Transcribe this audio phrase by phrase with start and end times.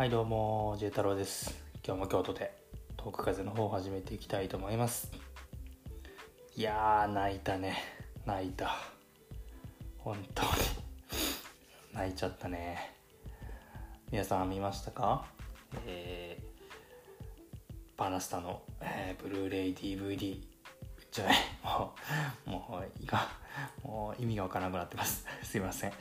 [0.00, 1.62] はいどうも J 太郎です。
[1.86, 2.56] 今日も京都で
[2.96, 5.12] トーク風の方を始めていきたいと思います。
[6.56, 7.76] いやー泣いたね。
[8.24, 8.78] 泣いた。
[9.98, 10.48] 本当に。
[11.92, 12.94] 泣いちゃったね。
[14.10, 15.26] 皆さん見ましたか？
[15.84, 20.42] えー、パナスタの、えー、ブルーレイ DVD
[21.12, 21.36] じゃない。
[21.62, 21.94] も
[22.46, 23.28] うもういいか。
[23.82, 25.26] もう意味がわからなくなってます。
[25.44, 25.92] すいません。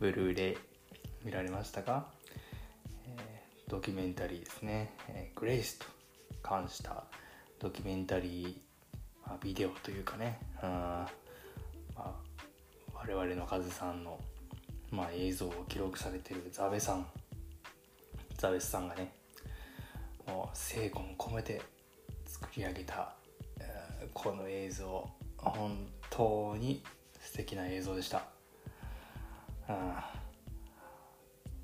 [0.00, 0.58] ブルーレイ
[1.24, 2.12] 見られましたか？
[3.72, 5.86] ドキュメンタリーですね、えー、グレイスと
[6.42, 7.04] 関した
[7.58, 8.54] ドキュメンタリー、
[9.26, 11.06] まあ、ビデオというかね、うんま
[11.96, 12.12] あ、
[12.92, 14.20] 我々のカズさんの、
[14.90, 17.06] まあ、映像を記録されているザベさん。
[18.36, 19.10] ザベスさんがね
[20.26, 21.62] もう精魂込めて
[22.26, 23.14] 作り上げた、
[23.58, 25.08] えー、この映像。
[25.38, 26.82] 本当に
[27.22, 28.22] 素敵な映像でした、
[29.66, 29.94] うん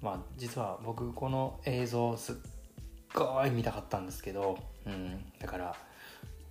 [0.00, 2.34] まあ実は僕この映像すっ
[3.14, 5.76] ごい見たかったんですけど、うん、だから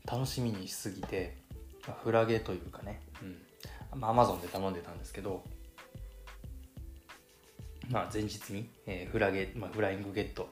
[0.06, 1.38] 楽しみにしすぎて
[2.04, 4.00] フラゲというかね、うん。
[4.00, 5.44] まあ、Amazon で頼んでたんですけど、
[7.90, 10.50] まあ、前日に、えー、フラゲ、まあ、フライングゲット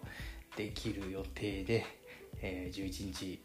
[0.55, 1.85] できる予定で、
[2.41, 3.41] えー、11日、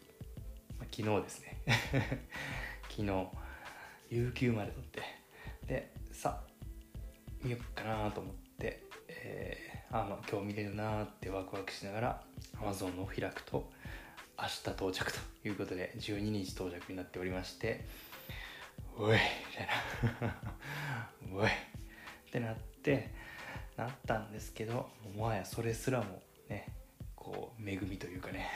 [0.79, 1.61] まあ、昨日ですね。
[2.89, 3.27] 昨日
[4.09, 5.01] 有給まで取って
[5.65, 6.43] でさ
[7.41, 8.83] 見よっかなと思って
[9.23, 12.21] えー、あの今日見れるなってワクワクしながら
[12.59, 13.69] Amazon を開くと
[14.37, 17.85] 明日到着ということで12日到着になっておりまして
[18.97, 19.19] おいみ
[19.55, 19.67] たい
[20.21, 20.35] な。
[21.39, 21.47] おい。
[21.47, 21.51] っ
[22.31, 23.09] てなって
[23.77, 26.73] なったんですけどもはやそれすらもね
[27.15, 28.49] こう恵みというかね。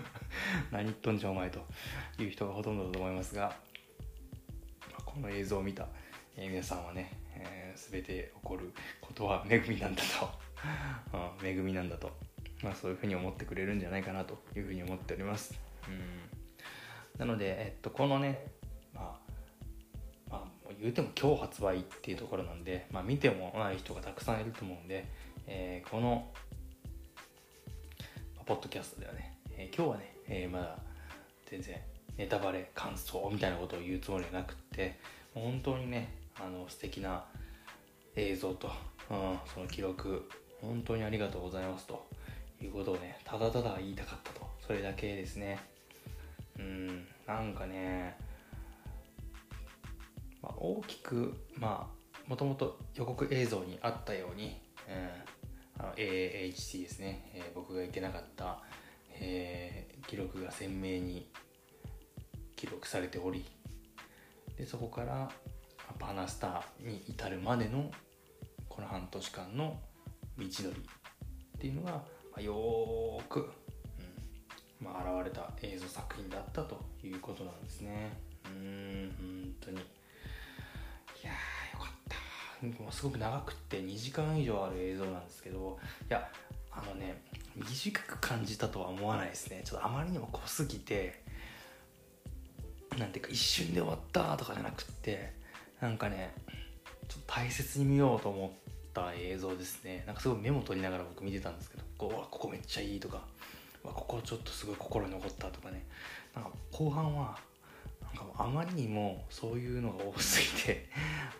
[0.70, 1.64] 何言っとんじゃお前と
[2.18, 3.56] いう人がほとんどだと思いますが
[5.04, 5.88] この映像を見た、
[6.36, 10.30] え、皆さんはねえー、全て起こることは恵みなんだと、
[11.40, 12.10] うん、恵みなんだと、
[12.62, 15.58] まあ、そういうふうに思ってくれるんじゃないかなというふうに思っております、
[15.88, 18.46] うん、なので、えっと、このね、
[18.94, 19.20] ま
[20.30, 25.06] あ、まあ、言うても今日発売っていうところなんで、まあ、見てもない人がたくさんいると思うんで、
[25.46, 26.32] えー、この
[28.44, 30.78] ポッドキャストではね、えー、今日はね、えー、まだ
[31.46, 31.76] 全然
[32.16, 34.98] ネタバレ感想みたいなことを言うつもりはなくって
[35.34, 36.21] 本当にね
[36.62, 37.24] の素敵な
[38.16, 38.70] 映像と、
[39.10, 40.28] うん、その記録。
[40.60, 42.06] 本当にありがとうございますと。
[42.64, 44.46] いうことをねただただ言いたかったと。
[44.64, 45.58] それだけですね。
[46.58, 48.16] うんなんかね、
[50.42, 58.60] まあ、大きくまあもともと予告映像にあったように、うん、あの AHC ですね、えー、僕が言ってなかった、
[59.18, 61.28] えー、記録が鮮明に
[62.54, 63.44] 記録されており
[64.56, 65.30] でそこから
[66.02, 67.90] パナスターに至るまでの
[68.68, 69.78] この半年間の
[70.36, 70.82] 道のり
[71.56, 72.02] っていうのが、
[72.34, 73.40] ま、よーく、
[74.80, 78.12] うんまあ、現れた映像作品だったということなんですね。
[78.46, 79.76] うん本当に。
[79.78, 79.80] い
[81.24, 82.82] やーよかった。
[82.82, 86.28] もうすごく長くって2時間以上ある映像なんですけどいや
[86.70, 87.22] あのね
[87.54, 89.62] 短く感じたとは思わないですね。
[89.64, 91.22] ちょっとあまりにも濃すぎて
[92.98, 95.41] なんていうか一瞬で終わったとかじゃなくって
[95.82, 96.32] なんかね
[97.08, 98.50] ちょっと大切に見ようと思っ
[98.94, 100.04] た映像ですね。
[100.06, 103.16] なんかすごいメモ取りながら僕見てたんですけどこうわここめっちゃいいとか
[103.82, 105.84] わここちょっとすごい心に残ったとかね。
[106.36, 107.36] なんか後半は
[108.00, 110.88] なんかあまりにもそういうのが多すぎて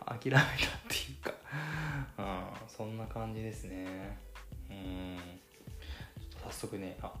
[0.05, 0.43] 諦めたっ
[0.89, 1.33] ていうか、
[2.17, 4.17] うん、そんな感じですね。
[4.69, 5.17] うん。
[6.19, 7.13] ちょっと早速ねあ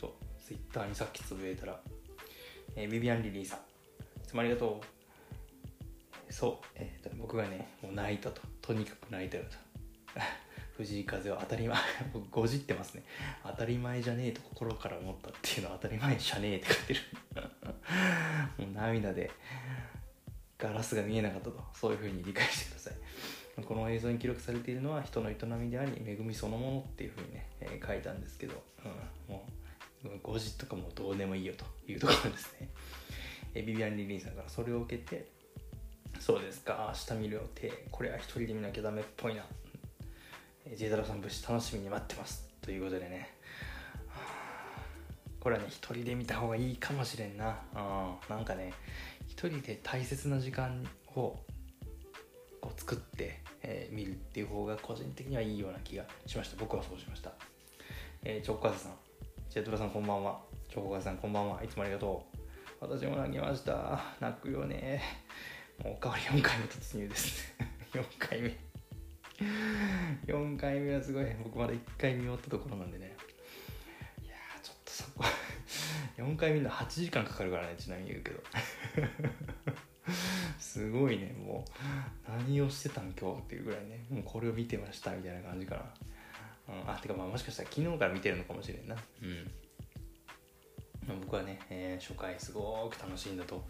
[0.00, 1.80] ちょっと Twitter にさっきつぶやいたら、
[2.74, 3.62] えー、ビビアン・リリーさんい
[4.26, 4.97] つもありがとう。
[6.38, 8.40] そう、えーと、僕がねもう泣いたと。
[8.62, 10.20] とにかく泣いたよと。
[10.78, 11.76] 藤井風は当たり前。
[12.14, 13.02] 僕ごじってますね。
[13.42, 17.00] 当たり前じゃねえと心から思ったっていうのは当たり前じゃねえって書いてる。
[18.56, 19.32] もう涙で
[20.56, 21.64] ガラスが見えなかったと。
[21.74, 23.64] そういうふうに理解してください。
[23.64, 29.44] この映像に記録されているのは人の営みであり恵みそのものっていうふうにね、えー、書いたんですけど、うん、も
[30.04, 32.68] う5時とかもうどうでもいいよというところですね、
[33.54, 35.37] えビビアン・リリーさんからそれを受けて
[36.18, 36.92] そうですか。
[37.10, 37.72] 明日見る予定。
[37.90, 39.44] これは一人で見なきゃダメっぽいな。
[40.76, 42.46] J 太郎さん物資楽しみに待ってます。
[42.60, 43.34] ということでね。
[45.40, 47.60] これはね一人で見た方がいいかもしれんな。
[47.74, 48.72] うんなんかね
[49.26, 50.84] 一人で大切な時間
[51.14, 51.38] を
[52.60, 56.56] こう作って、えー、見るっていう方が個人的にはいいような気がしました。
[56.58, 57.32] 僕はそうしました。
[58.24, 58.92] えー、チョコカズさん。
[59.48, 60.40] ジェトラさんこんばんは。
[60.68, 61.62] チョコカズさんこんばんは。
[61.62, 62.38] いつもありがとう。
[62.80, 64.00] 私も泣きました。
[64.20, 65.00] 泣くよね。
[65.84, 67.70] もうおかわり4回目突入ですね。
[67.94, 68.56] 4回目。
[70.26, 73.16] 4回目はすごい僕まだ1回見終わったところなんでね。
[74.22, 75.24] いやちょっとそこ
[76.16, 78.42] 4 回見るの8時間かかるからねちなみに言うけど。
[80.58, 82.30] すごいねもう。
[82.30, 84.04] 何をしてたん今日っていうぐらいね。
[84.10, 85.76] もうこれを見てましたみたいな感じか
[86.66, 88.96] な、うん、あてかまあもしかしたら昨日から見てるのかもしれんな。
[89.22, 89.50] うん。
[91.20, 93.64] 僕はね、えー、初回すごく楽しいんだと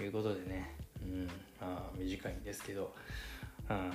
[0.00, 1.26] いうことでね、うん。
[1.60, 2.94] まあ、短いんですけど、
[3.68, 3.92] うん。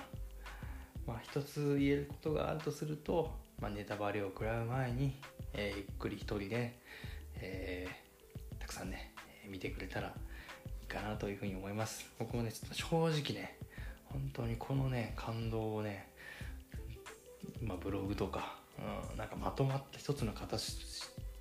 [1.06, 3.32] まあ、一つ言えることがあるとすると、
[3.62, 5.16] まあ、ネタバレを食らう前に、
[5.54, 6.80] えー、ゆっくり一人で、
[7.36, 9.14] えー、たくさんね
[9.48, 10.12] 見てくれたらい
[10.84, 12.06] いかなというふうに思います。
[12.20, 13.58] 僕もねちょっと正直ね
[14.06, 16.12] 本当にこのね感動をね、
[17.62, 20.78] まあ、ブログとか、うん、なんかまとまった一つの形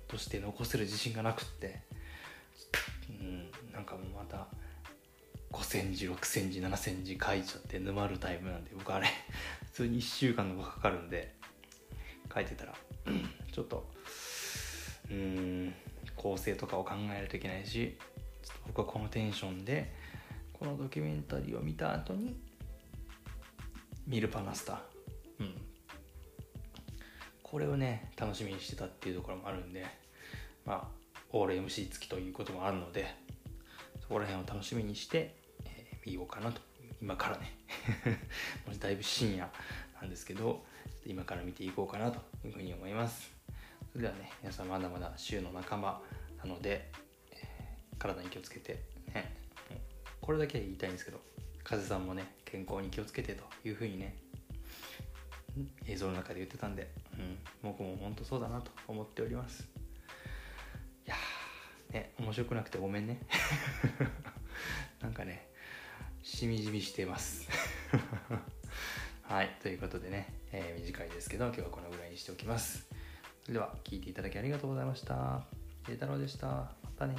[0.07, 1.81] として残せる自信がなくって
[3.09, 4.47] うんなんかもまた
[5.51, 9.07] 5センチ6センチ7センチ書いちゃって沼るタイプなんで僕あれ
[9.65, 11.35] 普通に1週間とかかかるんで
[12.33, 12.75] 書いてたら
[13.51, 13.89] ちょっと
[15.09, 15.73] うーん
[16.15, 17.97] 構成とかを考えないといけないし
[18.43, 19.93] ちょっと僕はこのテンションで
[20.53, 22.39] このドキュメンタリーを見た後に
[24.05, 24.81] ミルパナスタ
[25.39, 25.53] うん。
[27.43, 29.85] これをね楽しみにしてたっていうところもあるんで
[30.65, 30.97] まあ
[31.31, 33.07] オール MC 付きということもあるので
[34.07, 36.61] そこら辺を楽しみにして、えー、見ようかなと。
[37.01, 37.57] 今からね。
[38.79, 39.51] だいぶ深夜
[39.99, 40.65] なんですけど
[41.05, 43.33] 今から見ていこうかなというふうに思います。
[43.91, 46.01] それではね皆さんまだまだ週の仲間
[46.37, 46.89] なので、
[47.31, 48.81] えー、体に気をつけて
[49.13, 49.35] ね
[50.21, 51.19] これだけは言いたいんですけど
[51.65, 54.17] 風さんもね健康に気をつけてというふうにね
[55.85, 59.67] 映像の中で言ってたんで、うん、僕も本当そうだなと思っております。
[61.97, 63.19] ね面白くなくてごめんね。
[65.01, 65.49] なんかね
[66.23, 67.47] しみじみしてます。
[69.23, 72.87] はいということでね、えー、短いですけど今日はこのぐらいにしておきます。
[73.41, 75.43] それでは聞いていただきありがとうございました。
[75.85, 76.47] 慶太郎でした。
[76.47, 77.15] またね